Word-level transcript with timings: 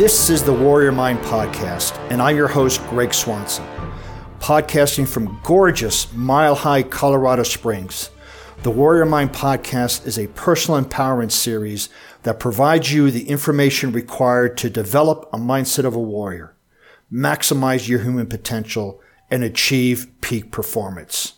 This 0.00 0.30
is 0.30 0.42
the 0.42 0.54
Warrior 0.54 0.92
Mind 0.92 1.18
Podcast, 1.18 1.94
and 2.10 2.22
I'm 2.22 2.34
your 2.34 2.48
host, 2.48 2.80
Greg 2.88 3.12
Swanson. 3.12 3.66
Podcasting 4.38 5.06
from 5.06 5.38
gorgeous 5.42 6.10
Mile 6.14 6.54
High, 6.54 6.82
Colorado 6.84 7.42
Springs. 7.42 8.08
The 8.62 8.70
Warrior 8.70 9.04
Mind 9.04 9.34
Podcast 9.34 10.06
is 10.06 10.18
a 10.18 10.28
personal 10.28 10.82
empowerment 10.82 11.32
series 11.32 11.90
that 12.22 12.40
provides 12.40 12.90
you 12.90 13.10
the 13.10 13.28
information 13.28 13.92
required 13.92 14.56
to 14.56 14.70
develop 14.70 15.28
a 15.34 15.36
mindset 15.36 15.84
of 15.84 15.94
a 15.94 16.00
warrior, 16.00 16.56
maximize 17.12 17.86
your 17.86 17.98
human 17.98 18.26
potential, 18.26 19.02
and 19.30 19.44
achieve 19.44 20.06
peak 20.22 20.50
performance. 20.50 21.34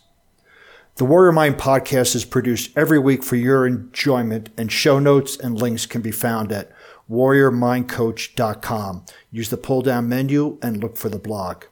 The 0.95 1.03
Warrior 1.03 1.33
Mind 1.33 1.57
podcast 1.57 2.15
is 2.15 2.23
produced 2.23 2.71
every 2.77 2.97
week 2.97 3.23
for 3.23 3.35
your 3.35 3.67
enjoyment, 3.67 4.51
and 4.55 4.71
show 4.71 4.99
notes 4.99 5.35
and 5.35 5.61
links 5.61 5.85
can 5.85 6.01
be 6.01 6.11
found 6.11 6.53
at 6.53 6.71
warriormindcoach.com. 7.09 9.05
Use 9.31 9.49
the 9.49 9.57
pull 9.57 9.81
down 9.81 10.09
menu 10.09 10.57
and 10.61 10.81
look 10.81 10.97
for 10.97 11.09
the 11.09 11.19
blog. 11.19 11.65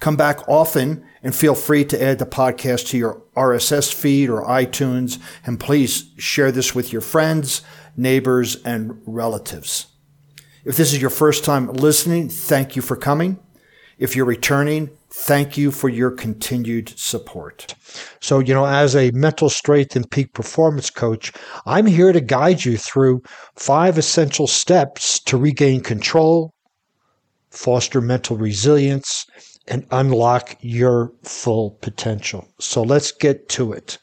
Come 0.00 0.16
back 0.16 0.48
often 0.48 1.04
and 1.22 1.34
feel 1.34 1.54
free 1.54 1.84
to 1.84 2.02
add 2.02 2.18
the 2.18 2.26
podcast 2.26 2.88
to 2.88 2.98
your 2.98 3.22
RSS 3.36 3.92
feed 3.92 4.30
or 4.30 4.44
iTunes. 4.46 5.18
And 5.44 5.60
please 5.60 6.10
share 6.16 6.50
this 6.50 6.74
with 6.74 6.92
your 6.92 7.02
friends, 7.02 7.62
neighbors, 7.96 8.56
and 8.64 9.02
relatives. 9.04 9.88
If 10.64 10.76
this 10.76 10.92
is 10.92 11.00
your 11.00 11.10
first 11.10 11.44
time 11.44 11.66
listening, 11.72 12.28
thank 12.30 12.76
you 12.76 12.82
for 12.82 12.96
coming. 12.96 13.38
If 14.00 14.16
you're 14.16 14.26
returning, 14.26 14.90
Thank 15.12 15.58
you 15.58 15.72
for 15.72 15.88
your 15.88 16.12
continued 16.12 16.96
support. 16.96 17.74
So, 18.20 18.38
you 18.38 18.54
know, 18.54 18.64
as 18.64 18.94
a 18.94 19.10
mental 19.10 19.48
strength 19.48 19.96
and 19.96 20.08
peak 20.08 20.32
performance 20.34 20.88
coach, 20.88 21.32
I'm 21.66 21.86
here 21.86 22.12
to 22.12 22.20
guide 22.20 22.64
you 22.64 22.76
through 22.76 23.22
five 23.56 23.98
essential 23.98 24.46
steps 24.46 25.18
to 25.20 25.36
regain 25.36 25.80
control, 25.80 26.54
foster 27.50 28.00
mental 28.00 28.36
resilience, 28.36 29.26
and 29.66 29.84
unlock 29.90 30.56
your 30.60 31.12
full 31.24 31.72
potential. 31.82 32.46
So, 32.60 32.82
let's 32.82 33.10
get 33.10 33.48
to 33.50 33.72
it. 33.72 33.98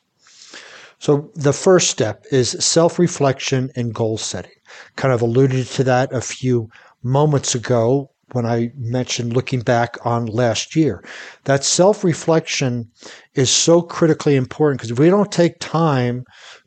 So, 1.00 1.32
the 1.36 1.54
first 1.54 1.90
step 1.90 2.26
is 2.32 2.52
self 2.60 3.00
reflection 3.00 3.72
and 3.78 3.96
goal 3.96 4.18
setting. 4.18 4.52
Kind 4.98 5.14
of 5.14 5.22
alluded 5.22 5.68
to 5.68 5.86
that 5.86 6.12
a 6.12 6.20
few 6.20 6.68
moments 7.02 7.56
ago 7.56 8.12
when 8.32 8.46
I 8.46 8.72
mentioned 8.76 9.34
looking 9.34 9.62
back 9.62 9.98
on 10.06 10.26
last 10.26 10.76
year. 10.76 11.04
That 11.46 11.64
self 11.64 12.04
reflection 12.04 12.90
is 13.36 13.50
so 13.50 13.82
critically 13.82 14.36
important 14.36 14.80
because 14.80 14.92
if 14.92 15.00
we 15.00 15.10
don't 15.10 15.32
take 15.32 15.60
time 15.60 16.26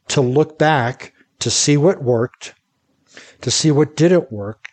to 0.08 0.20
look 0.20 0.58
back 0.58 1.12
to 1.40 1.50
see 1.50 1.76
what 1.76 2.02
worked, 2.02 2.54
to 3.42 3.50
see 3.50 3.70
what 3.70 3.96
didn't 3.96 4.32
work, 4.32 4.70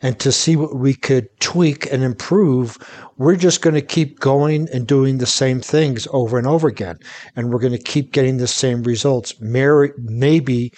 and 0.00 0.18
to 0.20 0.30
see 0.30 0.54
what 0.56 0.76
we 0.76 0.94
could 0.94 1.28
tweak 1.40 1.90
and 1.92 2.04
improve, 2.04 2.78
we're 3.16 3.36
just 3.36 3.62
going 3.62 3.74
to 3.74 3.82
keep 3.82 4.20
going 4.20 4.68
and 4.72 4.86
doing 4.86 5.18
the 5.18 5.26
same 5.26 5.60
things 5.60 6.06
over 6.12 6.38
and 6.38 6.46
over 6.46 6.68
again. 6.68 6.98
And 7.34 7.50
we're 7.50 7.58
going 7.58 7.72
to 7.72 7.78
keep 7.82 8.12
getting 8.12 8.36
the 8.36 8.46
same 8.46 8.82
results, 8.84 9.34
maybe 9.40 10.72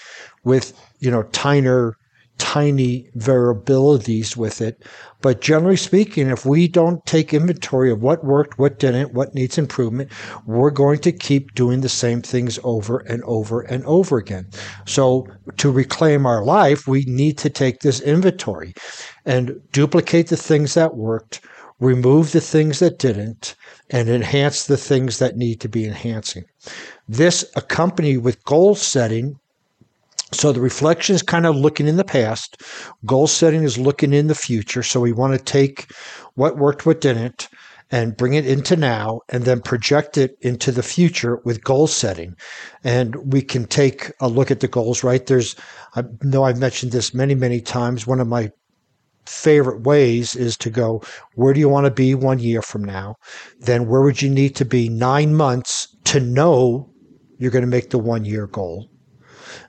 with, 0.45 0.73
you 1.01 1.11
know, 1.11 1.25
tinier 1.25 1.97
tiny 2.41 3.07
variabilities 3.19 4.35
with 4.35 4.63
it. 4.63 4.83
But 5.21 5.43
generally 5.43 5.77
speaking, 5.77 6.29
if 6.29 6.47
we 6.47 6.67
don't 6.67 7.05
take 7.05 7.35
inventory 7.35 7.93
of 7.93 8.01
what 8.01 8.25
worked, 8.25 8.59
what 8.59 8.79
didn't, 8.79 9.13
what 9.13 9.35
needs 9.35 9.59
improvement, 9.59 10.11
we're 10.47 10.71
going 10.71 11.01
to 11.01 11.13
keep 11.13 11.55
doing 11.55 11.83
the 11.83 11.89
same 11.91 12.23
things 12.23 12.59
over 12.65 13.01
and 13.01 13.23
over 13.25 13.61
and 13.61 13.85
over 13.85 14.17
again. 14.17 14.49
So 14.87 15.29
to 15.59 15.71
reclaim 15.71 16.25
our 16.25 16.43
life, 16.43 16.89
we 16.89 17.05
need 17.05 17.37
to 17.39 17.51
take 17.51 17.81
this 17.81 18.01
inventory 18.01 18.73
and 19.27 19.61
duplicate 19.73 20.29
the 20.29 20.39
things 20.39 20.73
that 20.75 20.97
worked, 20.97 21.43
remove 21.79 22.33
the 22.33 22.41
things 22.41 22.79
that 22.79 22.99
didn't, 22.99 23.55
and 23.91 24.09
enhance 24.09 24.67
the 24.67 24.79
things 24.79 25.19
that 25.19 25.37
need 25.37 25.61
to 25.61 25.69
be 25.69 25.85
enhancing. 25.85 26.45
This 27.09 27.45
accompanied 27.55 28.19
with 28.19 28.45
goal 28.45 28.75
setting 28.75 29.40
so 30.33 30.53
the 30.53 30.61
reflection 30.61 31.15
is 31.15 31.23
kind 31.23 31.47
of 31.47 31.57
looking 31.57 31.89
in 31.89 31.97
the 31.97 32.05
past. 32.05 32.63
Goal 33.05 33.27
setting 33.27 33.65
is 33.65 33.79
looking 33.79 34.13
in 34.13 34.29
the 34.29 34.35
future. 34.35 34.83
So 34.83 35.01
we 35.01 35.13
want 35.13 35.37
to 35.37 35.45
take 35.45 35.93
what 36.35 36.57
worked, 36.57 36.87
what 36.87 37.01
didn't, 37.01 37.49
and 37.91 38.17
bring 38.17 38.35
it 38.35 38.47
into 38.47 38.77
now 38.77 39.21
and 39.29 39.45
then 39.45 39.61
project 39.61 40.17
it 40.17 40.37
into 40.41 40.71
the 40.71 40.83
future 40.83 41.41
with 41.45 41.65
goal 41.65 41.89
setting. 41.89 42.37
And 42.85 43.33
we 43.33 43.43
can 43.43 43.67
take 43.67 44.13
a 44.21 44.29
look 44.29 44.51
at 44.51 44.61
the 44.61 44.69
goals, 44.69 45.03
right? 45.03 45.27
There's, 45.27 45.57
I 45.97 46.05
know 46.23 46.45
I've 46.45 46.61
mentioned 46.61 46.93
this 46.93 47.13
many, 47.13 47.35
many 47.35 47.61
times. 47.61 48.07
One 48.07 48.21
of 48.21 48.29
my 48.29 48.53
favorite 49.27 49.83
ways 49.83 50.37
is 50.37 50.57
to 50.59 50.71
go, 50.71 51.03
where 51.35 51.53
do 51.53 51.61
you 51.61 51.69
want 51.69 51.87
to 51.87 51.91
be 51.91 52.15
one 52.15 52.39
year 52.39 52.63
from 52.63 52.85
now? 52.85 53.17
Then 53.59 53.89
where 53.89 54.03
would 54.03 54.23
you 54.23 54.31
need 54.31 54.55
to 54.57 54.65
be 54.65 54.89
nine 54.89 55.35
months 55.35 55.89
to 56.05 56.21
know 56.21 56.89
you're 57.39 57.51
going 57.51 57.65
to 57.65 57.69
make 57.69 57.91
the 57.91 57.99
one 57.99 58.25
year 58.25 58.47
goal? 58.47 58.90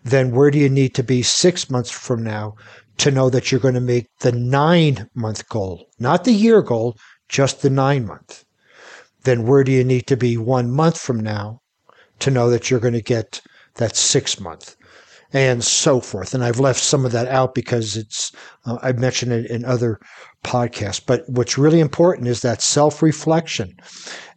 Then 0.04 0.32
where 0.32 0.52
do 0.52 0.60
you 0.60 0.70
need 0.70 0.94
to 0.96 1.04
be 1.04 1.22
six 1.22 1.70
months 1.70 1.92
from 1.92 2.24
now 2.24 2.56
to 2.98 3.12
know 3.12 3.30
that 3.30 3.52
you're 3.52 3.62
going 3.62 3.74
to 3.74 3.82
make 3.82 4.08
the 4.20 4.32
nine 4.32 5.10
month 5.16 5.48
goal, 5.50 5.88
not 6.00 6.24
the 6.24 6.34
year 6.34 6.62
goal, 6.62 6.98
just 7.30 7.62
the 7.62 7.70
nine 7.70 8.06
month? 8.06 8.44
Then 9.24 9.44
where 9.44 9.64
do 9.64 9.72
you 9.72 9.84
need 9.84 10.08
to 10.08 10.18
be 10.18 10.38
one 10.38 10.72
month 10.72 11.00
from 11.00 11.20
now 11.20 11.62
to 12.20 12.32
know 12.32 12.50
that 12.50 12.70
you're 12.70 12.80
going 12.80 12.94
to 12.94 13.02
get 13.02 13.42
that 13.76 13.96
six 13.96 14.40
month? 14.40 14.76
And 15.34 15.64
so 15.64 16.02
forth. 16.02 16.34
And 16.34 16.44
I've 16.44 16.60
left 16.60 16.82
some 16.82 17.06
of 17.06 17.14
that 17.14 17.28
out 17.28 17.56
because 17.56 17.96
it's, 17.96 18.32
uh, 18.66 18.78
I've 18.82 19.00
mentioned 19.00 19.32
it 19.32 19.50
in 19.50 19.64
other 19.64 20.00
podcasts. 20.44 21.02
But 21.06 21.24
what's 21.28 21.58
really 21.58 21.80
important 21.80 22.28
is 22.28 22.42
that 22.42 22.62
self 22.62 23.02
reflection. 23.02 23.76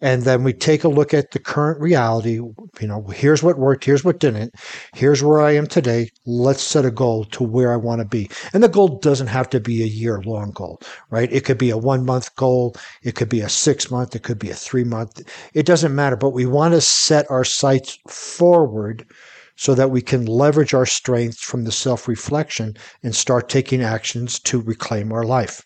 And 0.01 0.23
then 0.23 0.45
we 0.45 0.53
take 0.53 0.85
a 0.85 0.89
look 0.89 1.15
at 1.15 1.31
the 1.31 1.39
current 1.39 1.81
reality. 1.81 2.35
You 2.35 2.87
know, 2.87 3.07
here's 3.09 3.43
what 3.43 3.59
worked, 3.59 3.85
here's 3.85 4.05
what 4.05 4.21
didn't, 4.21 4.55
here's 4.95 5.23
where 5.23 5.41
I 5.41 5.53
am 5.53 5.67
today. 5.67 6.11
Let's 6.27 6.63
set 6.63 6.85
a 6.85 6.91
goal 6.91 7.25
to 7.27 7.43
where 7.43 7.73
I 7.73 7.77
want 7.77 8.01
to 8.01 8.07
be. 8.07 8.29
And 8.53 8.63
the 8.63 8.69
goal 8.69 8.99
doesn't 8.99 9.29
have 9.29 9.49
to 9.51 9.61
be 9.61 9.83
a 9.83 9.87
year 9.87 10.21
long 10.23 10.51
goal, 10.51 10.81
right? 11.11 11.33
It 11.33 11.45
could 11.45 11.59
be 11.59 11.71
a 11.71 11.79
one 11.79 12.05
month 12.05 12.35
goal, 12.37 12.77
it 13.03 13.15
could 13.15 13.31
be 13.31 13.41
a 13.41 13.49
six 13.49 13.91
month, 13.91 14.15
it 14.15 14.23
could 14.23 14.39
be 14.39 14.51
a 14.51 14.55
three 14.55 14.85
month. 14.85 15.23
It 15.55 15.65
doesn't 15.65 15.95
matter, 15.95 16.17
but 16.17 16.31
we 16.31 16.45
want 16.45 16.75
to 16.75 16.81
set 16.81 17.31
our 17.31 17.45
sights 17.45 17.99
forward 18.07 19.07
so 19.57 19.75
that 19.75 19.91
we 19.91 20.03
can 20.03 20.27
leverage 20.27 20.75
our 20.75 20.87
strengths 20.87 21.43
from 21.43 21.65
the 21.65 21.73
self 21.73 22.09
reflection 22.09 22.77
and 23.03 23.15
start 23.15 23.49
taking 23.49 23.83
actions 23.83 24.39
to 24.41 24.61
reclaim 24.61 25.13
our 25.13 25.25
life. 25.25 25.65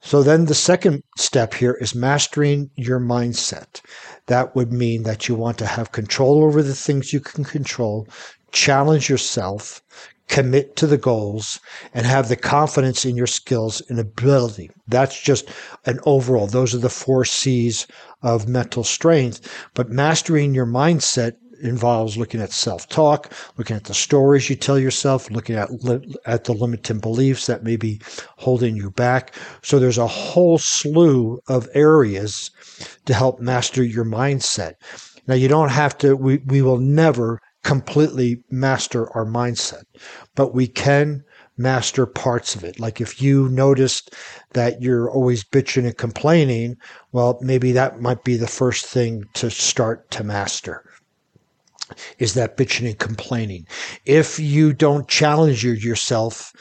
So 0.00 0.22
then 0.22 0.46
the 0.46 0.54
second 0.54 1.02
step 1.18 1.54
here 1.54 1.76
is 1.80 1.94
mastering 1.94 2.70
your 2.76 3.00
mindset. 3.00 3.80
That 4.26 4.54
would 4.54 4.72
mean 4.72 5.02
that 5.02 5.28
you 5.28 5.34
want 5.34 5.58
to 5.58 5.66
have 5.66 5.92
control 5.92 6.44
over 6.44 6.62
the 6.62 6.74
things 6.74 7.12
you 7.12 7.20
can 7.20 7.44
control, 7.44 8.08
challenge 8.52 9.10
yourself, 9.10 9.82
commit 10.28 10.76
to 10.76 10.86
the 10.86 10.96
goals, 10.96 11.60
and 11.92 12.06
have 12.06 12.28
the 12.28 12.36
confidence 12.36 13.04
in 13.04 13.16
your 13.16 13.26
skills 13.26 13.82
and 13.88 13.98
ability. 13.98 14.70
That's 14.88 15.20
just 15.20 15.48
an 15.84 16.00
overall. 16.04 16.46
Those 16.46 16.74
are 16.74 16.78
the 16.78 16.88
four 16.88 17.24
C's 17.24 17.86
of 18.22 18.48
mental 18.48 18.82
strength. 18.82 19.40
But 19.74 19.90
mastering 19.90 20.54
your 20.54 20.66
mindset 20.66 21.34
involves 21.60 22.16
looking 22.16 22.40
at 22.40 22.52
self-talk, 22.52 23.32
looking 23.56 23.76
at 23.76 23.84
the 23.84 23.94
stories 23.94 24.48
you 24.48 24.56
tell 24.56 24.78
yourself, 24.78 25.30
looking 25.30 25.56
at 25.56 25.70
li- 25.84 26.14
at 26.26 26.44
the 26.44 26.52
limiting 26.52 26.98
beliefs 26.98 27.46
that 27.46 27.64
may 27.64 27.76
be 27.76 28.00
holding 28.36 28.76
you 28.76 28.90
back. 28.90 29.34
So 29.62 29.78
there's 29.78 29.98
a 29.98 30.06
whole 30.06 30.58
slew 30.58 31.40
of 31.48 31.68
areas 31.74 32.50
to 33.06 33.14
help 33.14 33.40
master 33.40 33.82
your 33.82 34.04
mindset. 34.04 34.74
Now 35.26 35.34
you 35.34 35.48
don't 35.48 35.70
have 35.70 35.96
to 35.98 36.16
we, 36.16 36.38
we 36.46 36.62
will 36.62 36.78
never 36.78 37.40
completely 37.64 38.42
master 38.50 39.10
our 39.16 39.26
mindset, 39.26 39.82
but 40.34 40.54
we 40.54 40.68
can 40.68 41.24
master 41.58 42.06
parts 42.06 42.54
of 42.54 42.62
it. 42.62 42.78
Like 42.78 43.00
if 43.00 43.20
you 43.20 43.48
noticed 43.48 44.14
that 44.52 44.82
you're 44.82 45.10
always 45.10 45.42
bitching 45.42 45.86
and 45.86 45.96
complaining, 45.96 46.76
well, 47.12 47.38
maybe 47.40 47.72
that 47.72 48.00
might 48.00 48.22
be 48.24 48.36
the 48.36 48.46
first 48.46 48.86
thing 48.86 49.24
to 49.34 49.50
start 49.50 50.10
to 50.12 50.22
master 50.22 50.84
is 52.18 52.34
that 52.34 52.56
bitching 52.56 52.86
and 52.86 52.98
complaining. 52.98 53.66
If 54.04 54.38
you 54.38 54.72
don't 54.72 55.08
challenge 55.08 55.64
yourself 55.64 56.52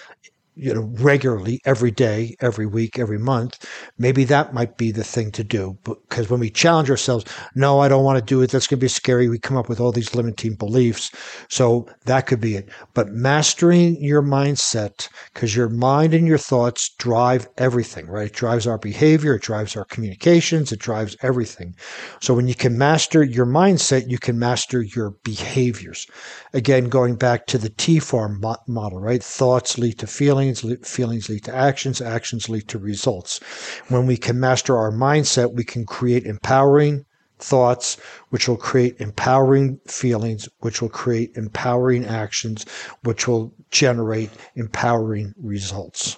you 0.55 0.73
know, 0.73 0.89
regularly 0.93 1.61
every 1.65 1.91
day, 1.91 2.35
every 2.39 2.65
week, 2.65 2.97
every 2.97 3.19
month, 3.19 3.65
maybe 3.97 4.23
that 4.23 4.53
might 4.53 4.77
be 4.77 4.91
the 4.91 5.03
thing 5.03 5.31
to 5.31 5.43
do. 5.43 5.77
Because 5.83 6.29
when 6.29 6.39
we 6.39 6.49
challenge 6.49 6.89
ourselves, 6.89 7.25
no, 7.55 7.79
I 7.79 7.89
don't 7.89 8.05
want 8.05 8.17
to 8.17 8.23
do 8.23 8.41
it. 8.41 8.51
That's 8.51 8.67
going 8.67 8.79
to 8.79 8.85
be 8.85 8.87
scary. 8.87 9.27
We 9.27 9.37
come 9.37 9.57
up 9.57 9.67
with 9.67 9.81
all 9.81 9.91
these 9.91 10.15
limiting 10.15 10.55
beliefs. 10.55 11.11
So 11.49 11.87
that 12.05 12.25
could 12.25 12.39
be 12.39 12.55
it. 12.55 12.69
But 12.93 13.09
mastering 13.09 14.01
your 14.01 14.21
mindset, 14.21 15.09
because 15.33 15.55
your 15.55 15.69
mind 15.69 16.13
and 16.13 16.27
your 16.27 16.37
thoughts 16.37 16.89
drive 16.97 17.47
everything, 17.57 18.07
right? 18.07 18.27
It 18.27 18.33
drives 18.33 18.65
our 18.65 18.77
behavior. 18.77 19.35
It 19.35 19.41
drives 19.41 19.75
our 19.75 19.85
communications. 19.85 20.71
It 20.71 20.79
drives 20.79 21.17
everything. 21.21 21.75
So 22.21 22.33
when 22.33 22.47
you 22.47 22.55
can 22.55 22.77
master 22.77 23.23
your 23.23 23.45
mindset, 23.45 24.09
you 24.09 24.19
can 24.19 24.39
master 24.39 24.81
your 24.81 25.11
behaviors. 25.23 26.07
Again, 26.53 26.87
going 26.87 27.15
back 27.15 27.45
to 27.47 27.57
the 27.57 27.69
T 27.69 27.99
form 27.99 28.41
model, 28.67 28.99
right? 28.99 29.21
Thoughts 29.21 29.77
lead 29.77 29.99
to 29.99 30.07
feelings 30.07 30.44
feelings, 30.53 30.87
feelings 30.87 31.29
lead 31.29 31.43
to 31.45 31.55
actions, 31.55 32.01
actions 32.01 32.49
lead 32.49 32.67
to 32.67 32.77
results. 32.77 33.39
When 33.87 34.05
we 34.05 34.17
can 34.17 34.39
master 34.39 34.77
our 34.77 34.91
mindset, 34.91 35.53
we 35.53 35.63
can 35.63 35.85
create 35.85 36.25
empowering 36.25 37.05
thoughts, 37.39 37.97
which 38.29 38.47
will 38.47 38.57
create 38.57 38.95
empowering 38.99 39.79
feelings, 39.87 40.47
which 40.59 40.81
will 40.81 40.89
create 40.89 41.31
empowering 41.35 42.05
actions, 42.05 42.65
which 43.03 43.27
will 43.27 43.53
generate 43.71 44.31
empowering 44.55 45.33
results. 45.41 46.17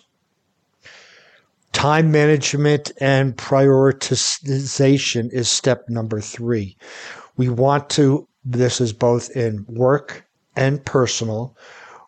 Time 1.72 2.12
management 2.12 2.92
and 3.00 3.36
prioritization 3.38 5.32
is 5.32 5.48
step 5.48 5.88
number 5.90 6.20
three. 6.20 6.76
We 7.36 7.50
want 7.50 7.90
to, 7.92 8.28
this 8.44 8.82
is 8.82 8.94
both 8.94 9.30
in 9.36 9.66
work 9.68 10.26
and 10.56 10.84
personal, 10.86 11.56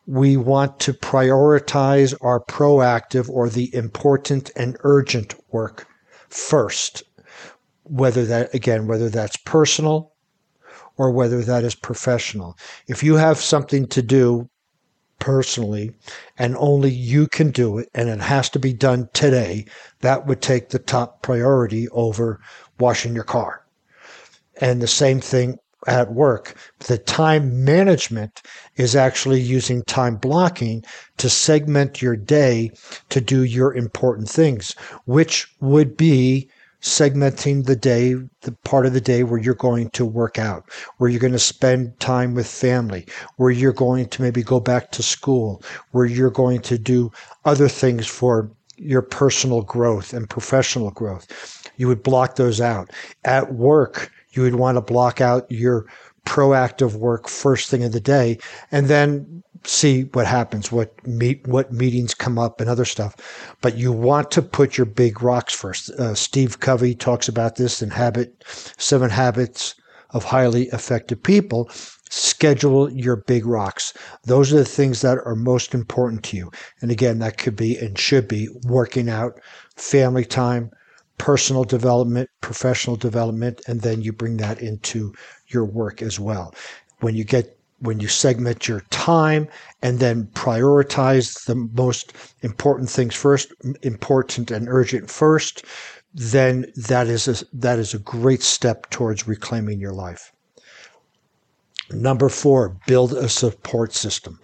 we 0.10 0.36
want 0.36 0.80
to 0.80 0.92
prioritize 0.92 2.16
our 2.22 2.40
proactive 2.40 3.30
or 3.30 3.48
the 3.48 3.74
important 3.76 4.50
and 4.56 4.76
urgent 4.80 5.36
work 5.52 5.86
first. 6.30 7.04
Whether 7.84 8.26
that, 8.26 8.52
again, 8.56 8.88
whether 8.88 9.08
that's 9.10 9.38
personal 9.38 10.12
or 10.98 11.12
whether 11.12 11.44
that 11.44 11.64
is 11.64 11.76
professional. 11.76 12.58
If 12.88 13.04
you 13.04 13.18
have 13.18 13.38
something 13.38 13.86
to 13.90 14.02
do 14.02 14.50
personally 15.20 15.92
and 16.40 16.58
only 16.58 16.90
you 16.90 17.28
can 17.28 17.52
do 17.52 17.78
it 17.78 17.88
and 17.94 18.10
it 18.10 18.20
has 18.20 18.50
to 18.50 18.60
be 18.60 18.74
done 18.74 19.10
today, 19.14 19.66
that 20.00 20.26
would 20.26 20.42
take 20.42 20.70
the 20.70 20.80
top 20.80 21.22
priority 21.22 21.88
over 21.90 22.42
washing 22.80 23.14
your 23.14 23.24
car. 23.24 23.64
And 24.60 24.82
the 24.82 24.88
same 24.88 25.22
thing 25.22 25.60
at 25.88 26.14
work. 26.14 26.56
The 26.80 26.98
time 26.98 27.64
management 27.64 28.42
is 28.76 28.96
actually 28.96 29.42
using 29.42 29.84
time 29.84 30.16
blocking 30.16 30.84
to 31.18 31.30
segment 31.30 32.02
your 32.02 32.16
day 32.16 32.72
to 33.10 33.22
do 33.22 33.44
your 33.44 33.74
important 33.74 34.30
things, 34.30 34.74
which 35.06 35.48
would 35.62 35.96
be 35.96 36.50
segmenting 36.82 37.66
the 37.66 37.76
day, 37.76 38.16
the 38.42 38.52
part 38.64 38.86
of 38.86 38.94
the 38.94 39.02
day 39.02 39.24
where 39.24 39.40
you're 39.40 39.54
going 39.54 39.90
to 39.90 40.06
work 40.06 40.40
out, 40.40 40.70
where 40.98 41.10
you're 41.10 41.20
going 41.20 41.34
to 41.34 41.40
spend 41.40 42.00
time 42.00 42.34
with 42.34 42.48
family, 42.48 43.06
where 43.36 43.52
you're 43.52 43.74
going 43.74 44.08
to 44.08 44.22
maybe 44.22 44.42
go 44.42 44.60
back 44.60 44.92
to 44.92 45.04
school, 45.04 45.62
where 45.92 46.06
you're 46.06 46.30
going 46.30 46.62
to 46.62 46.78
do 46.78 47.12
other 47.44 47.68
things 47.68 48.08
for 48.08 48.50
your 48.78 49.02
personal 49.02 49.62
growth 49.62 50.14
and 50.14 50.30
professional 50.30 50.92
growth. 50.92 51.70
You 51.76 51.88
would 51.88 52.02
block 52.02 52.36
those 52.36 52.62
out. 52.62 52.92
At 53.26 53.54
work, 53.54 54.10
you 54.32 54.44
would 54.44 54.56
want 54.56 54.78
to 54.78 54.82
block 54.82 55.22
out 55.22 55.50
your 55.52 55.86
proactive 56.26 56.96
work 56.96 57.28
first 57.28 57.70
thing 57.70 57.84
of 57.84 57.92
the 57.92 58.00
day 58.00 58.38
and 58.72 58.88
then 58.88 59.44
see 59.66 60.04
what 60.14 60.26
happens, 60.26 60.72
what 60.72 61.06
meet, 61.06 61.46
what 61.48 61.74
meetings 61.74 62.14
come 62.14 62.38
up 62.38 62.62
and 62.62 62.70
other 62.70 62.86
stuff. 62.86 63.16
But 63.62 63.78
you 63.78 63.92
want 63.92 64.32
to 64.32 64.42
put 64.42 64.78
your 64.78 64.86
big 64.86 65.22
rocks 65.22 65.54
first. 65.54 65.90
Uh, 65.92 66.16
Steve 66.16 66.60
Covey 66.60 66.96
talks 66.96 67.28
about 67.28 67.56
this 67.56 67.82
in 67.82 67.90
Habit, 67.90 68.44
Seven 68.78 69.10
Habits 69.10 69.76
of 70.12 70.24
Highly 70.24 70.66
Effective 70.68 71.22
People. 71.22 71.70
Schedule 72.10 72.92
your 72.92 73.18
big 73.18 73.46
rocks. 73.46 73.94
Those 74.24 74.52
are 74.52 74.58
the 74.58 74.66
things 74.66 75.02
that 75.02 75.20
are 75.26 75.36
most 75.36 75.76
important 75.76 76.24
to 76.26 76.38
you. 76.38 76.52
And 76.82 76.90
again, 76.90 77.20
that 77.20 77.38
could 77.38 77.56
be 77.56 77.78
and 77.78 78.00
should 78.00 78.28
be 78.28 78.50
working 78.64 79.10
out, 79.10 79.40
family 79.76 80.26
time, 80.26 80.72
personal 81.20 81.64
development, 81.64 82.30
professional 82.42 82.96
development, 82.96 83.62
and 83.68 83.82
then 83.82 84.02
you 84.02 84.12
bring 84.12 84.38
that 84.38 84.60
into 84.62 85.14
your 85.48 85.66
work 85.66 86.02
as 86.02 86.20
well. 86.20 86.56
When 87.02 87.16
you 87.16 87.24
get 87.24 87.56
when 87.82 88.00
you 88.00 88.08
segment 88.08 88.68
your 88.68 88.82
time 88.90 89.48
and 89.82 90.00
then 90.00 90.26
prioritize 90.34 91.46
the 91.46 91.56
most 91.56 92.12
important 92.42 92.90
things 92.90 93.16
first, 93.16 93.54
important 93.84 94.52
and 94.52 94.68
urgent 94.68 95.10
first, 95.10 95.64
then 96.14 96.66
that 96.76 97.08
is 97.08 97.28
a, 97.28 97.46
that 97.54 97.80
is 97.80 97.94
a 97.94 98.00
great 98.00 98.42
step 98.42 98.90
towards 98.90 99.28
reclaiming 99.28 99.80
your 99.80 99.94
life. 99.94 100.34
Number 101.92 102.30
four, 102.30 102.78
build 102.86 103.14
a 103.14 103.30
support 103.30 103.94
system. 103.94 104.40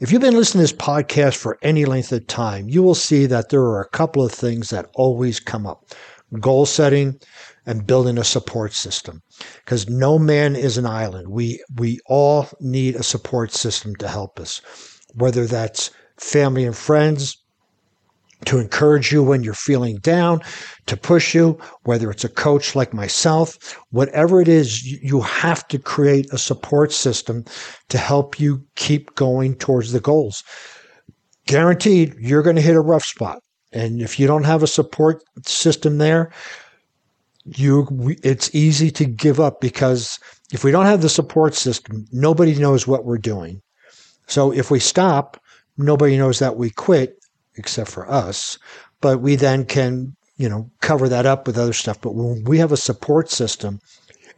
If 0.00 0.12
you've 0.12 0.22
been 0.22 0.36
listening 0.36 0.64
to 0.64 0.72
this 0.72 0.80
podcast 0.80 1.36
for 1.36 1.58
any 1.60 1.84
length 1.84 2.12
of 2.12 2.24
time, 2.28 2.68
you 2.68 2.84
will 2.84 2.94
see 2.94 3.26
that 3.26 3.48
there 3.48 3.62
are 3.62 3.80
a 3.80 3.88
couple 3.88 4.24
of 4.24 4.30
things 4.30 4.70
that 4.70 4.88
always 4.94 5.40
come 5.40 5.66
up 5.66 5.92
goal 6.38 6.66
setting 6.66 7.18
and 7.66 7.86
building 7.86 8.16
a 8.16 8.22
support 8.22 8.74
system 8.74 9.22
because 9.56 9.88
no 9.88 10.16
man 10.16 10.54
is 10.54 10.78
an 10.78 10.86
island. 10.86 11.28
We, 11.28 11.60
we 11.74 11.98
all 12.06 12.46
need 12.60 12.94
a 12.94 13.02
support 13.02 13.50
system 13.50 13.96
to 13.96 14.06
help 14.06 14.38
us, 14.38 14.60
whether 15.14 15.46
that's 15.46 15.90
family 16.16 16.64
and 16.64 16.76
friends, 16.76 17.36
to 18.44 18.58
encourage 18.58 19.12
you 19.12 19.22
when 19.22 19.42
you're 19.42 19.54
feeling 19.54 19.96
down, 19.98 20.40
to 20.86 20.96
push 20.96 21.34
you, 21.34 21.58
whether 21.82 22.10
it's 22.10 22.24
a 22.24 22.28
coach 22.28 22.76
like 22.76 22.94
myself, 22.94 23.76
whatever 23.90 24.40
it 24.40 24.48
is, 24.48 24.84
you 24.84 25.20
have 25.20 25.66
to 25.68 25.78
create 25.78 26.32
a 26.32 26.38
support 26.38 26.92
system 26.92 27.44
to 27.88 27.98
help 27.98 28.38
you 28.38 28.64
keep 28.76 29.14
going 29.14 29.54
towards 29.56 29.92
the 29.92 30.00
goals. 30.00 30.44
Guaranteed, 31.46 32.14
you're 32.18 32.42
going 32.42 32.56
to 32.56 32.62
hit 32.62 32.76
a 32.76 32.80
rough 32.80 33.04
spot. 33.04 33.42
And 33.72 34.00
if 34.00 34.18
you 34.18 34.26
don't 34.26 34.44
have 34.44 34.62
a 34.62 34.68
support 34.68 35.22
system 35.46 35.98
there, 35.98 36.30
you 37.44 37.86
it's 38.22 38.54
easy 38.54 38.90
to 38.90 39.06
give 39.06 39.40
up 39.40 39.60
because 39.60 40.18
if 40.52 40.64
we 40.64 40.70
don't 40.70 40.86
have 40.86 41.02
the 41.02 41.08
support 41.08 41.54
system, 41.54 42.06
nobody 42.12 42.54
knows 42.54 42.86
what 42.86 43.04
we're 43.04 43.18
doing. 43.18 43.62
So 44.26 44.52
if 44.52 44.70
we 44.70 44.80
stop, 44.80 45.40
nobody 45.78 46.18
knows 46.18 46.38
that 46.38 46.56
we 46.56 46.70
quit 46.70 47.18
except 47.58 47.90
for 47.90 48.10
us. 48.10 48.58
But 49.00 49.18
we 49.18 49.36
then 49.36 49.64
can, 49.64 50.16
you 50.36 50.48
know, 50.48 50.70
cover 50.80 51.08
that 51.08 51.26
up 51.26 51.46
with 51.46 51.58
other 51.58 51.72
stuff. 51.72 52.00
But 52.00 52.14
when 52.14 52.44
we 52.44 52.58
have 52.58 52.72
a 52.72 52.76
support 52.76 53.30
system 53.30 53.80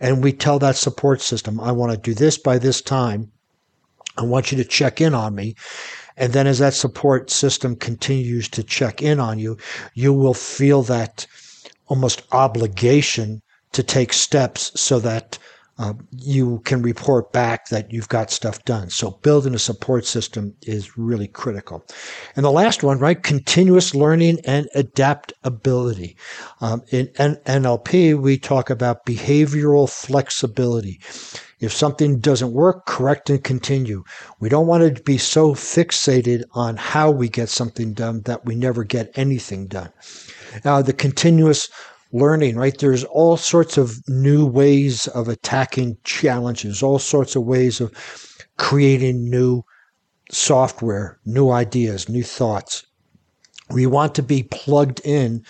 and 0.00 0.24
we 0.24 0.32
tell 0.32 0.58
that 0.58 0.76
support 0.76 1.20
system, 1.20 1.60
I 1.60 1.72
want 1.72 1.92
to 1.92 1.98
do 1.98 2.14
this 2.14 2.38
by 2.38 2.58
this 2.58 2.80
time, 2.80 3.30
I 4.16 4.22
want 4.22 4.50
you 4.50 4.58
to 4.58 4.64
check 4.64 5.00
in 5.00 5.14
on 5.14 5.34
me. 5.34 5.54
And 6.16 6.32
then 6.32 6.46
as 6.46 6.58
that 6.58 6.74
support 6.74 7.30
system 7.30 7.76
continues 7.76 8.48
to 8.50 8.62
check 8.62 9.00
in 9.00 9.20
on 9.20 9.38
you, 9.38 9.56
you 9.94 10.12
will 10.12 10.34
feel 10.34 10.82
that 10.82 11.26
almost 11.86 12.22
obligation 12.32 13.40
to 13.72 13.82
take 13.82 14.12
steps 14.12 14.72
so 14.78 14.98
that 15.00 15.38
uh, 15.80 15.94
you 16.10 16.60
can 16.66 16.82
report 16.82 17.32
back 17.32 17.70
that 17.70 17.90
you've 17.90 18.10
got 18.10 18.30
stuff 18.30 18.62
done. 18.66 18.90
So 18.90 19.12
building 19.22 19.54
a 19.54 19.58
support 19.58 20.04
system 20.04 20.54
is 20.60 20.98
really 20.98 21.26
critical. 21.26 21.86
And 22.36 22.44
the 22.44 22.50
last 22.50 22.82
one, 22.82 22.98
right? 22.98 23.22
Continuous 23.22 23.94
learning 23.94 24.40
and 24.44 24.68
adaptability. 24.74 26.18
Um, 26.60 26.82
in 26.90 27.10
N- 27.16 27.40
NLP, 27.46 28.20
we 28.20 28.36
talk 28.36 28.68
about 28.68 29.06
behavioral 29.06 29.88
flexibility. 29.88 31.00
If 31.60 31.72
something 31.72 32.20
doesn't 32.20 32.52
work, 32.52 32.84
correct 32.84 33.30
and 33.30 33.42
continue. 33.42 34.04
We 34.38 34.50
don't 34.50 34.66
want 34.66 34.96
to 34.96 35.02
be 35.02 35.16
so 35.16 35.54
fixated 35.54 36.42
on 36.52 36.76
how 36.76 37.10
we 37.10 37.30
get 37.30 37.48
something 37.48 37.94
done 37.94 38.20
that 38.22 38.44
we 38.44 38.54
never 38.54 38.84
get 38.84 39.12
anything 39.14 39.66
done. 39.66 39.92
Now, 40.64 40.82
the 40.82 40.92
continuous 40.92 41.70
learning, 42.12 42.56
right? 42.56 42.76
There's 42.76 43.04
all 43.04 43.36
sorts 43.36 43.78
of 43.78 43.96
new 44.08 44.46
ways 44.46 45.06
of 45.08 45.28
attacking 45.28 45.98
challenges, 46.04 46.82
all 46.82 46.98
sorts 46.98 47.36
of 47.36 47.44
ways 47.44 47.80
of 47.80 47.92
creating 48.58 49.30
new 49.30 49.62
software, 50.30 51.18
new 51.24 51.50
ideas, 51.50 52.08
new 52.08 52.22
thoughts. 52.22 52.84
We 53.70 53.86
want 53.86 54.14
to 54.16 54.22
be 54.22 54.42
plugged 54.44 55.00
in 55.04 55.44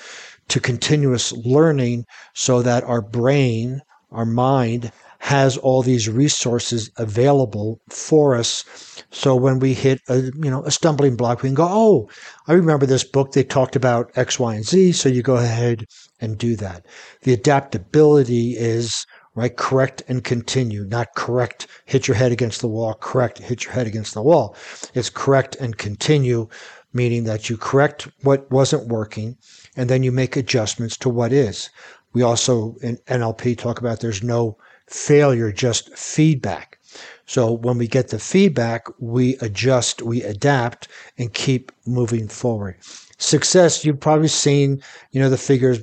to 0.48 0.60
continuous 0.60 1.32
learning 1.32 2.04
so 2.34 2.62
that 2.62 2.84
our 2.84 3.00
brain, 3.00 3.80
our 4.10 4.26
mind 4.26 4.92
has 5.30 5.56
all 5.58 5.80
these 5.80 6.08
resources 6.08 6.90
available 6.96 7.80
for 7.88 8.34
us. 8.34 8.64
So 9.12 9.36
when 9.36 9.60
we 9.60 9.74
hit 9.74 10.00
a, 10.08 10.22
you 10.22 10.50
know, 10.50 10.64
a 10.64 10.72
stumbling 10.72 11.14
block, 11.14 11.40
we 11.40 11.50
can 11.50 11.54
go, 11.54 11.68
Oh, 11.70 12.10
I 12.48 12.54
remember 12.54 12.84
this 12.84 13.04
book. 13.04 13.30
They 13.30 13.44
talked 13.44 13.76
about 13.76 14.10
X, 14.16 14.40
Y, 14.40 14.56
and 14.56 14.64
Z. 14.64 14.90
So 14.90 15.08
you 15.08 15.22
go 15.22 15.36
ahead 15.36 15.86
and 16.20 16.36
do 16.36 16.56
that. 16.56 16.84
The 17.22 17.32
adaptability 17.32 18.56
is 18.56 19.06
right. 19.36 19.56
Correct 19.56 20.02
and 20.08 20.24
continue, 20.24 20.84
not 20.84 21.14
correct. 21.14 21.68
Hit 21.84 22.08
your 22.08 22.16
head 22.16 22.32
against 22.32 22.60
the 22.60 22.66
wall. 22.66 22.94
Correct. 22.94 23.38
Hit 23.38 23.64
your 23.64 23.72
head 23.72 23.86
against 23.86 24.14
the 24.14 24.22
wall. 24.22 24.56
It's 24.94 25.10
correct 25.10 25.54
and 25.60 25.78
continue, 25.78 26.48
meaning 26.92 27.22
that 27.24 27.48
you 27.48 27.56
correct 27.56 28.08
what 28.22 28.50
wasn't 28.50 28.88
working 28.88 29.36
and 29.76 29.88
then 29.88 30.02
you 30.02 30.10
make 30.10 30.36
adjustments 30.36 30.96
to 30.96 31.08
what 31.08 31.32
is. 31.32 31.70
We 32.14 32.22
also 32.22 32.74
in 32.82 32.96
NLP 33.06 33.56
talk 33.58 33.78
about 33.78 34.00
there's 34.00 34.24
no 34.24 34.58
failure, 34.90 35.52
just 35.52 35.96
feedback. 35.96 36.78
So 37.26 37.52
when 37.52 37.78
we 37.78 37.86
get 37.86 38.08
the 38.08 38.18
feedback, 38.18 38.86
we 38.98 39.36
adjust, 39.36 40.02
we 40.02 40.22
adapt, 40.22 40.88
and 41.16 41.32
keep 41.32 41.70
moving 41.86 42.28
forward. 42.28 42.76
Success, 43.18 43.84
you've 43.84 44.00
probably 44.00 44.28
seen, 44.28 44.82
you 45.12 45.20
know, 45.20 45.30
the 45.30 45.38
figures, 45.38 45.82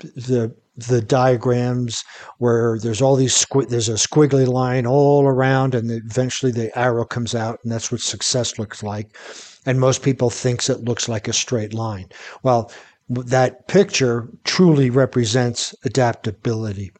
the 0.00 0.54
the 0.76 1.02
diagrams 1.02 2.02
where 2.38 2.78
there's 2.78 3.02
all 3.02 3.14
these 3.14 3.46
there's 3.68 3.90
a 3.90 3.94
squiggly 3.94 4.46
line 4.46 4.86
all 4.86 5.26
around, 5.26 5.74
and 5.74 5.90
eventually 5.90 6.52
the 6.52 6.76
arrow 6.78 7.04
comes 7.04 7.34
out, 7.34 7.58
and 7.62 7.72
that's 7.72 7.92
what 7.92 8.00
success 8.00 8.58
looks 8.58 8.82
like. 8.82 9.16
and 9.66 9.78
most 9.80 10.02
people 10.02 10.30
thinks 10.30 10.68
it 10.70 10.84
looks 10.84 11.08
like 11.08 11.28
a 11.28 11.32
straight 11.32 11.72
line. 11.74 12.08
Well, 12.42 12.70
that 13.08 13.68
picture 13.68 14.28
truly 14.44 14.90
represents 14.90 15.74
adaptability 15.84 16.92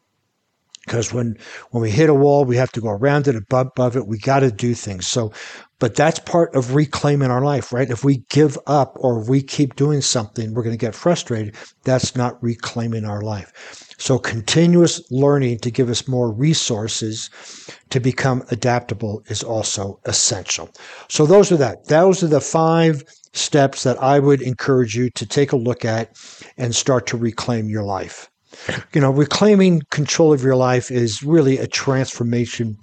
because 0.85 1.13
when 1.13 1.37
when 1.71 1.81
we 1.81 1.89
hit 1.89 2.09
a 2.09 2.13
wall 2.13 2.45
we 2.45 2.57
have 2.57 2.71
to 2.71 2.81
go 2.81 2.89
around 2.89 3.27
it 3.27 3.35
above, 3.35 3.67
above 3.67 3.95
it. 3.95 4.07
We 4.07 4.17
got 4.17 4.39
to 4.39 4.51
do 4.51 4.73
things. 4.73 5.07
So 5.07 5.31
but 5.79 5.95
that's 5.95 6.19
part 6.19 6.55
of 6.55 6.75
reclaiming 6.75 7.31
our 7.31 7.43
life 7.43 7.73
right? 7.73 7.89
If 7.89 8.03
we 8.03 8.23
give 8.29 8.57
up 8.67 8.97
or 8.99 9.23
we 9.23 9.41
keep 9.41 9.75
doing 9.75 10.01
something 10.01 10.53
we're 10.53 10.63
going 10.63 10.77
to 10.77 10.85
get 10.85 10.95
frustrated. 10.95 11.55
That's 11.83 12.15
not 12.15 12.41
reclaiming 12.43 13.05
our 13.05 13.21
life. 13.21 13.51
So 13.97 14.19
continuous 14.19 15.01
learning 15.11 15.59
to 15.59 15.71
give 15.71 15.89
us 15.89 16.07
more 16.07 16.31
resources 16.31 17.29
to 17.89 17.99
become 17.99 18.43
adaptable 18.51 19.23
is 19.27 19.43
also 19.43 19.99
essential. 20.05 20.69
So 21.09 21.25
those 21.25 21.51
are 21.51 21.57
that. 21.57 21.87
Those 21.87 22.23
are 22.23 22.27
the 22.27 22.41
five 22.41 23.03
steps 23.33 23.83
that 23.83 24.01
i 24.01 24.19
would 24.19 24.41
encourage 24.41 24.95
you 24.95 25.09
to 25.09 25.25
take 25.25 25.51
a 25.51 25.57
look 25.57 25.83
at 25.83 26.15
and 26.57 26.75
start 26.75 27.07
to 27.07 27.17
reclaim 27.17 27.67
your 27.67 27.83
life 27.83 28.29
you 28.93 29.01
know, 29.01 29.11
reclaiming 29.11 29.81
control 29.89 30.33
of 30.33 30.43
your 30.43 30.55
life 30.55 30.91
is 30.91 31.23
really 31.23 31.57
a 31.57 31.67
transformation 31.67 32.77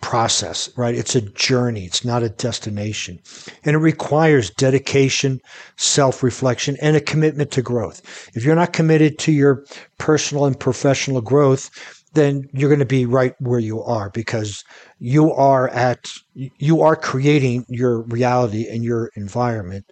process, 0.00 0.70
right? 0.76 0.94
It's 0.94 1.14
a 1.14 1.20
journey, 1.20 1.84
it's 1.84 2.04
not 2.04 2.22
a 2.22 2.30
destination. 2.30 3.20
And 3.64 3.76
it 3.76 3.80
requires 3.80 4.50
dedication, 4.50 5.40
self 5.76 6.22
reflection, 6.22 6.76
and 6.80 6.96
a 6.96 7.00
commitment 7.00 7.50
to 7.52 7.62
growth. 7.62 8.00
If 8.34 8.44
you're 8.44 8.56
not 8.56 8.72
committed 8.72 9.18
to 9.20 9.32
your 9.32 9.64
personal 9.98 10.46
and 10.46 10.58
professional 10.58 11.20
growth, 11.20 11.70
then 12.12 12.48
you're 12.52 12.68
going 12.68 12.80
to 12.80 12.84
be 12.84 13.06
right 13.06 13.34
where 13.40 13.60
you 13.60 13.82
are 13.82 14.10
because 14.10 14.64
you 14.98 15.32
are 15.32 15.68
at 15.68 16.10
you 16.34 16.82
are 16.82 16.96
creating 16.96 17.64
your 17.68 18.02
reality 18.02 18.66
and 18.68 18.82
your 18.82 19.10
environment. 19.14 19.84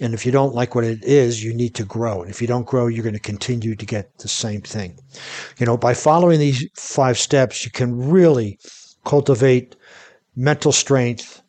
And 0.00 0.14
if 0.14 0.24
you 0.24 0.32
don't 0.32 0.54
like 0.54 0.74
what 0.74 0.84
it 0.84 1.04
is 1.04 1.44
you 1.44 1.52
need 1.52 1.74
to 1.74 1.84
grow. 1.84 2.22
And 2.22 2.30
if 2.30 2.40
you 2.40 2.48
don't 2.48 2.66
grow 2.66 2.86
you're 2.86 3.04
going 3.04 3.14
to 3.14 3.20
continue 3.20 3.74
to 3.74 3.86
get 3.86 4.18
the 4.18 4.28
same 4.28 4.62
thing. 4.62 4.98
You 5.58 5.66
know 5.66 5.76
by 5.76 5.94
following 5.94 6.40
these 6.40 6.66
five 6.74 7.18
steps 7.18 7.64
you 7.64 7.70
can 7.70 8.10
really 8.10 8.58
cultivate 9.04 9.76
mental 10.34 10.72
strength 10.72 11.42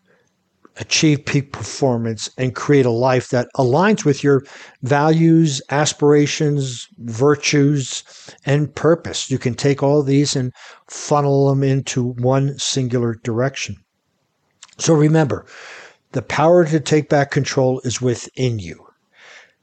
achieve 0.80 1.26
peak 1.26 1.52
performance 1.52 2.30
and 2.38 2.56
create 2.56 2.86
a 2.86 2.92
life 2.92 3.30
that 3.30 3.48
aligns 3.56 4.06
with 4.06 4.24
your 4.24 4.44
values, 4.84 5.62
aspirations, 5.70 6.88
virtues, 7.00 8.04
and 8.46 8.74
purpose. 8.76 9.30
You 9.32 9.40
can 9.40 9.56
take 9.56 9.82
all 9.82 10.04
these 10.04 10.36
and 10.36 10.54
funnel 10.88 11.50
them 11.50 11.64
into 11.64 12.14
one 12.14 12.58
singular 12.60 13.16
direction. 13.24 13.76
So 14.78 14.94
remember, 14.94 15.46
the 16.12 16.22
power 16.22 16.66
to 16.66 16.80
take 16.80 17.10
back 17.10 17.32
control 17.32 17.82
is 17.84 18.02
within 18.02 18.60
you. 18.60 18.86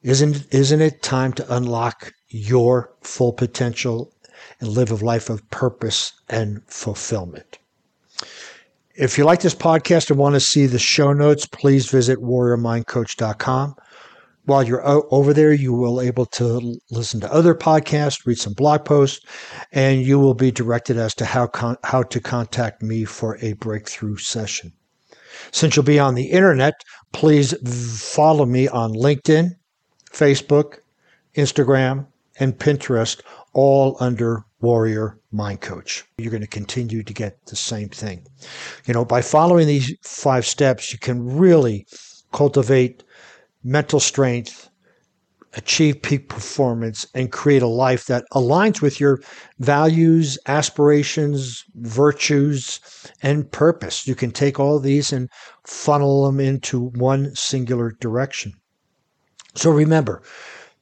Isn't, 0.02 0.46
isn't 0.52 0.80
it 0.82 1.02
time 1.02 1.32
to 1.34 1.54
unlock 1.54 2.12
your 2.28 2.92
full 3.00 3.32
potential 3.32 4.12
and 4.60 4.68
live 4.68 4.90
a 4.90 4.96
life 4.96 5.30
of 5.30 5.48
purpose 5.50 6.12
and 6.28 6.62
fulfillment? 6.66 7.58
If 8.96 9.18
you 9.18 9.24
like 9.24 9.40
this 9.40 9.56
podcast 9.56 10.10
and 10.10 10.20
want 10.20 10.36
to 10.36 10.40
see 10.40 10.66
the 10.66 10.78
show 10.78 11.12
notes, 11.12 11.46
please 11.46 11.90
visit 11.90 12.20
warriormindcoach.com. 12.20 13.74
While 14.44 14.62
you're 14.62 14.86
over 15.12 15.32
there, 15.32 15.52
you 15.52 15.72
will 15.72 15.98
be 15.98 16.06
able 16.06 16.26
to 16.26 16.78
listen 16.92 17.18
to 17.20 17.32
other 17.32 17.56
podcasts, 17.56 18.24
read 18.24 18.38
some 18.38 18.52
blog 18.52 18.84
posts, 18.84 19.26
and 19.72 20.02
you 20.02 20.20
will 20.20 20.34
be 20.34 20.52
directed 20.52 20.96
as 20.96 21.12
to 21.16 21.24
how 21.24 21.48
con- 21.48 21.78
how 21.82 22.04
to 22.04 22.20
contact 22.20 22.82
me 22.82 23.04
for 23.04 23.36
a 23.40 23.54
breakthrough 23.54 24.16
session. 24.16 24.72
Since 25.50 25.74
you'll 25.74 25.84
be 25.84 25.98
on 25.98 26.14
the 26.14 26.30
internet, 26.30 26.74
please 27.12 27.52
follow 28.14 28.46
me 28.46 28.68
on 28.68 28.92
LinkedIn, 28.92 29.56
Facebook, 30.12 30.78
Instagram, 31.34 32.06
and 32.38 32.56
Pinterest, 32.56 33.20
all 33.54 33.96
under 33.98 34.44
Warrior 34.64 35.18
Mind 35.30 35.60
Coach. 35.60 36.04
You're 36.16 36.30
going 36.30 36.40
to 36.40 36.48
continue 36.48 37.02
to 37.02 37.12
get 37.12 37.44
the 37.46 37.54
same 37.54 37.90
thing. 37.90 38.26
You 38.86 38.94
know, 38.94 39.04
by 39.04 39.20
following 39.20 39.66
these 39.66 39.94
five 40.02 40.46
steps, 40.46 40.90
you 40.90 40.98
can 40.98 41.36
really 41.36 41.86
cultivate 42.32 43.04
mental 43.62 44.00
strength, 44.00 44.70
achieve 45.52 46.00
peak 46.00 46.30
performance, 46.30 47.06
and 47.14 47.30
create 47.30 47.60
a 47.60 47.66
life 47.66 48.06
that 48.06 48.24
aligns 48.32 48.80
with 48.80 48.98
your 48.98 49.20
values, 49.58 50.38
aspirations, 50.46 51.62
virtues, 51.74 52.80
and 53.22 53.52
purpose. 53.52 54.06
You 54.08 54.14
can 54.14 54.30
take 54.30 54.58
all 54.58 54.80
these 54.80 55.12
and 55.12 55.28
funnel 55.66 56.24
them 56.24 56.40
into 56.40 56.86
one 56.94 57.36
singular 57.36 57.92
direction. 58.00 58.54
So 59.54 59.70
remember, 59.70 60.22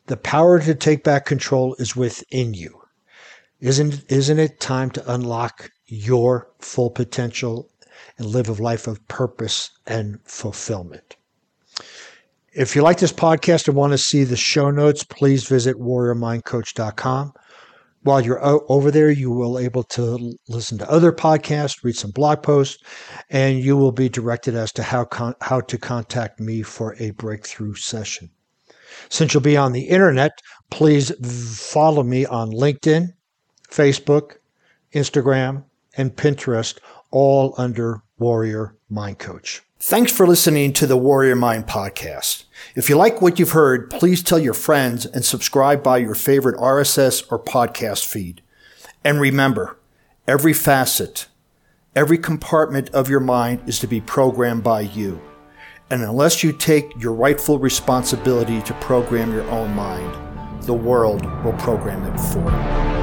the 0.06 0.16
power 0.16 0.60
to 0.60 0.74
take 0.76 1.02
back 1.02 1.26
control 1.26 1.74
is 1.80 1.96
within 1.96 2.54
you. 2.54 2.81
Isn't, 3.62 4.04
isn't 4.10 4.40
it 4.40 4.58
time 4.58 4.90
to 4.90 5.12
unlock 5.12 5.70
your 5.86 6.50
full 6.58 6.90
potential 6.90 7.70
and 8.18 8.26
live 8.26 8.48
a 8.48 8.60
life 8.60 8.88
of 8.88 9.06
purpose 9.06 9.70
and 9.86 10.18
fulfillment? 10.24 11.14
If 12.52 12.74
you 12.74 12.82
like 12.82 12.98
this 12.98 13.12
podcast 13.12 13.68
and 13.68 13.76
want 13.76 13.92
to 13.92 13.98
see 13.98 14.24
the 14.24 14.36
show 14.36 14.72
notes, 14.72 15.04
please 15.04 15.46
visit 15.46 15.76
warriormindcoach.com. 15.76 17.34
While 18.02 18.20
you're 18.20 18.40
over 18.42 18.90
there, 18.90 19.12
you 19.12 19.30
will 19.30 19.60
able 19.60 19.84
to 19.84 20.36
listen 20.48 20.76
to 20.78 20.90
other 20.90 21.12
podcasts, 21.12 21.84
read 21.84 21.94
some 21.94 22.10
blog 22.10 22.42
posts, 22.42 22.82
and 23.30 23.60
you 23.60 23.76
will 23.76 23.92
be 23.92 24.08
directed 24.08 24.56
as 24.56 24.72
to 24.72 24.82
how 24.82 25.04
con- 25.04 25.36
how 25.40 25.60
to 25.60 25.78
contact 25.78 26.40
me 26.40 26.62
for 26.62 26.96
a 26.98 27.12
breakthrough 27.12 27.74
session. 27.74 28.28
Since 29.08 29.32
you'll 29.32 29.40
be 29.40 29.56
on 29.56 29.70
the 29.70 29.84
internet, 29.84 30.32
please 30.68 31.12
follow 31.56 32.02
me 32.02 32.26
on 32.26 32.50
LinkedIn, 32.50 33.10
Facebook, 33.72 34.36
Instagram, 34.92 35.64
and 35.96 36.14
Pinterest, 36.14 36.78
all 37.10 37.54
under 37.56 38.02
Warrior 38.18 38.74
Mind 38.90 39.18
Coach. 39.18 39.62
Thanks 39.80 40.12
for 40.12 40.26
listening 40.26 40.72
to 40.74 40.86
the 40.86 40.96
Warrior 40.96 41.34
Mind 41.34 41.66
podcast. 41.66 42.44
If 42.76 42.88
you 42.88 42.96
like 42.96 43.20
what 43.20 43.38
you've 43.38 43.50
heard, 43.50 43.90
please 43.90 44.22
tell 44.22 44.38
your 44.38 44.54
friends 44.54 45.06
and 45.06 45.24
subscribe 45.24 45.82
by 45.82 45.98
your 45.98 46.14
favorite 46.14 46.56
RSS 46.56 47.24
or 47.32 47.42
podcast 47.42 48.06
feed. 48.06 48.42
And 49.02 49.20
remember, 49.20 49.78
every 50.28 50.52
facet, 50.52 51.26
every 51.96 52.18
compartment 52.18 52.90
of 52.90 53.08
your 53.08 53.20
mind 53.20 53.62
is 53.66 53.80
to 53.80 53.86
be 53.86 54.00
programmed 54.00 54.62
by 54.62 54.82
you. 54.82 55.20
And 55.90 56.02
unless 56.02 56.44
you 56.44 56.52
take 56.52 56.92
your 57.02 57.12
rightful 57.12 57.58
responsibility 57.58 58.62
to 58.62 58.74
program 58.74 59.32
your 59.32 59.50
own 59.50 59.74
mind, 59.74 60.62
the 60.62 60.74
world 60.74 61.24
will 61.42 61.54
program 61.54 62.04
it 62.04 62.18
for 62.18 62.38
you. 62.38 63.01